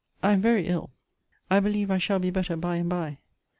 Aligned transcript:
I 0.23 0.31
am 0.31 0.41
very 0.41 0.65
ill. 0.65 0.89
I 1.51 1.59
believe 1.59 1.91
I 1.91 1.99
shall 1.99 2.17
be 2.17 2.31
better 2.31 2.57
by 2.57 2.77
and 2.77 2.89
by. 2.89 3.19